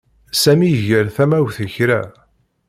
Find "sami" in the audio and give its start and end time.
0.41-0.67